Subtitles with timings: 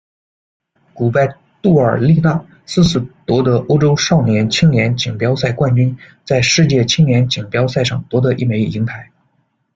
[0.95, 1.29] 古拜
[1.61, 9.11] 杜尔丽娜四次夺得欧洲少年、青年锦标赛冠军，在世界青年锦标赛上夺得一枚银牌。